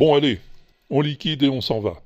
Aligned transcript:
Bon 0.00 0.14
allez, 0.14 0.38
on 0.88 1.02
liquide 1.02 1.42
et 1.42 1.50
on 1.50 1.60
s'en 1.60 1.78
va. 1.78 2.02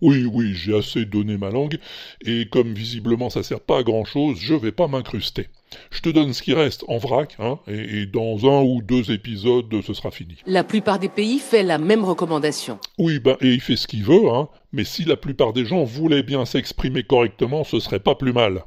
Oui, 0.00 0.24
oui, 0.24 0.52
j'ai 0.52 0.76
assez 0.76 1.04
donné 1.04 1.36
ma 1.36 1.50
langue, 1.50 1.78
et 2.26 2.48
comme 2.50 2.74
visiblement 2.74 3.30
ça 3.30 3.44
sert 3.44 3.60
pas 3.60 3.78
à 3.78 3.82
grand 3.84 4.04
chose, 4.04 4.36
je 4.40 4.54
vais 4.54 4.72
pas 4.72 4.88
m'incruster. 4.88 5.46
Je 5.92 6.00
te 6.00 6.08
donne 6.08 6.32
ce 6.32 6.42
qui 6.42 6.54
reste 6.54 6.84
en 6.88 6.98
vrac, 6.98 7.36
hein, 7.38 7.60
et, 7.68 8.00
et 8.00 8.06
dans 8.06 8.44
un 8.46 8.62
ou 8.64 8.82
deux 8.82 9.12
épisodes, 9.12 9.72
ce 9.80 9.94
sera 9.94 10.10
fini. 10.10 10.38
La 10.44 10.64
plupart 10.64 10.98
des 10.98 11.08
pays 11.08 11.38
fait 11.38 11.62
la 11.62 11.78
même 11.78 12.04
recommandation. 12.04 12.80
Oui, 12.98 13.20
ben, 13.20 13.36
et 13.40 13.54
il 13.54 13.60
fait 13.60 13.76
ce 13.76 13.86
qu'il 13.86 14.02
veut, 14.02 14.28
hein, 14.28 14.48
mais 14.72 14.82
si 14.82 15.04
la 15.04 15.16
plupart 15.16 15.52
des 15.52 15.64
gens 15.64 15.84
voulaient 15.84 16.24
bien 16.24 16.44
s'exprimer 16.44 17.04
correctement, 17.04 17.62
ce 17.62 17.78
serait 17.78 18.00
pas 18.00 18.16
plus 18.16 18.32
mal. 18.32 18.64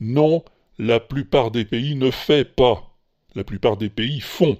Non, 0.00 0.42
la 0.80 0.98
plupart 0.98 1.52
des 1.52 1.64
pays 1.64 1.94
ne 1.94 2.10
fait 2.10 2.44
pas. 2.44 2.98
La 3.36 3.44
plupart 3.44 3.76
des 3.76 3.88
pays 3.88 4.18
font. 4.18 4.58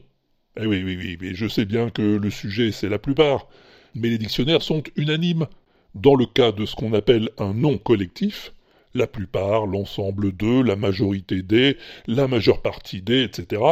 Eh 0.56 0.66
oui, 0.66 0.84
oui, 0.84 1.18
oui, 1.20 1.30
je 1.34 1.48
sais 1.48 1.64
bien 1.64 1.90
que 1.90 2.02
le 2.02 2.30
sujet 2.30 2.70
c'est 2.70 2.88
la 2.88 3.00
plupart, 3.00 3.48
mais 3.96 4.08
les 4.08 4.18
dictionnaires 4.18 4.62
sont 4.62 4.84
unanimes. 4.96 5.46
Dans 5.96 6.14
le 6.14 6.26
cas 6.26 6.52
de 6.52 6.64
ce 6.64 6.76
qu'on 6.76 6.92
appelle 6.92 7.30
un 7.38 7.54
nom 7.54 7.76
collectif, 7.78 8.52
la 8.94 9.06
plupart, 9.08 9.66
l'ensemble 9.66 10.32
d'eux, 10.32 10.62
la 10.62 10.76
majorité 10.76 11.42
des, 11.42 11.76
la 12.06 12.28
majeure 12.28 12.62
partie 12.62 13.02
des, 13.02 13.24
etc., 13.24 13.62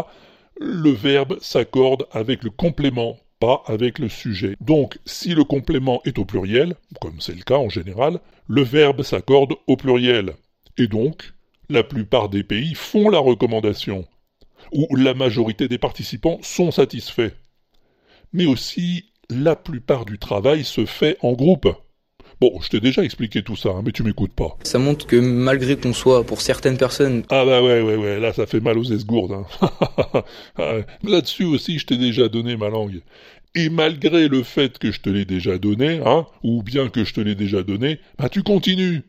le 0.60 0.91
verbe 0.91 1.38
s'accorde 1.41 2.06
avec 2.10 2.42
le 2.42 2.50
complément, 2.50 3.16
pas 3.38 3.62
avec 3.66 3.98
le 3.98 4.08
sujet. 4.08 4.56
Donc, 4.60 4.98
si 5.05 5.34
le 5.34 5.44
complément 5.44 6.00
est 6.05 6.19
au 6.19 6.24
pluriel, 6.24 6.74
comme 7.00 7.20
c'est 7.20 7.34
le 7.36 7.42
cas 7.42 7.58
en 7.58 7.69
général, 7.69 8.20
le 8.48 8.62
verbe 8.62 9.02
s'accorde 9.02 9.55
au 9.66 9.77
pluriel. 9.77 10.34
Et 10.78 10.88
donc, 10.88 11.33
la 11.69 11.84
plupart 11.84 12.28
des 12.28 12.42
pays 12.44 12.75
font 12.75 13.08
la 13.08 13.19
recommandation, 13.19 14.05
ou 14.70 14.94
la 14.96 15.14
majorité 15.14 15.68
des 15.68 15.78
participants 15.78 16.38
sont 16.42 16.70
satisfaits. 16.70 17.32
Mais 18.32 18.46
aussi, 18.46 19.06
la 19.30 19.56
plupart 19.56 20.04
du 20.04 20.19
travail 20.19 20.64
se 20.64 20.86
fait 20.86 21.16
en 21.20 21.32
groupe. 21.32 21.69
Bon, 22.41 22.60
je 22.60 22.70
t'ai 22.70 22.80
déjà 22.80 23.04
expliqué 23.04 23.42
tout 23.42 23.54
ça, 23.54 23.69
hein, 23.69 23.82
mais 23.84 23.92
tu 23.92 24.02
m'écoutes 24.02 24.32
pas. 24.32 24.58
Ça 24.64 24.78
montre 24.78 25.06
que 25.06 25.16
malgré 25.16 25.77
qu'on 25.77 25.92
soit, 25.92 26.24
pour 26.24 26.41
certaines 26.41 26.77
personnes... 26.77 27.22
Ah 27.30 27.44
bah 27.44 27.62
ouais, 27.62 27.80
ouais, 27.82 27.94
ouais, 27.94 28.19
là 28.19 28.32
ça 28.32 28.46
fait 28.46 28.58
mal 28.58 28.78
aux 28.78 28.84
esgourdes. 28.84 29.32
Hein. 29.32 30.22
Ah, 30.58 30.78
là-dessus 31.04 31.44
aussi, 31.44 31.78
je 31.78 31.86
t'ai 31.86 31.97
déjà 31.97 32.28
donné 32.28 32.56
ma 32.56 32.69
langue. 32.69 33.02
Et 33.54 33.69
malgré 33.69 34.28
le 34.28 34.42
fait 34.42 34.78
que 34.78 34.91
je 34.91 35.00
te 35.00 35.08
l'ai 35.08 35.24
déjà 35.24 35.58
donné, 35.58 36.00
hein, 36.04 36.26
ou 36.42 36.62
bien 36.62 36.88
que 36.88 37.04
je 37.04 37.14
te 37.14 37.20
l'ai 37.20 37.34
déjà 37.34 37.62
donné, 37.62 38.00
bah 38.19 38.28
tu 38.28 38.42
continues. 38.42 39.02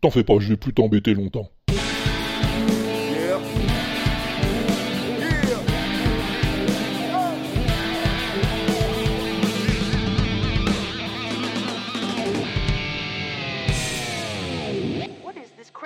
T'en 0.00 0.10
fais 0.10 0.24
pas, 0.24 0.38
je 0.38 0.48
vais 0.50 0.56
plus 0.56 0.72
t'embêter 0.72 1.14
longtemps. 1.14 1.50